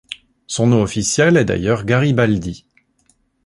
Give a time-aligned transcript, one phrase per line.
[0.47, 2.65] Son nom officiel est d'ailleurs Garibaldi.